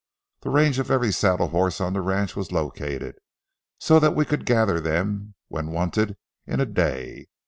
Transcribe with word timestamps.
The 0.41 0.49
range 0.49 0.79
of 0.79 0.89
every 0.89 1.11
saddle 1.11 1.49
horse 1.49 1.79
on 1.79 1.93
the 1.93 2.01
ranch 2.01 2.35
was 2.35 2.51
located, 2.51 3.17
so 3.77 3.99
that 3.99 4.15
we 4.15 4.25
could 4.25 4.47
gather 4.47 4.79
them, 4.79 5.35
when 5.47 5.69
wanted, 5.69 6.17
in 6.47 6.59
a 6.59 6.65
day. 6.65 7.27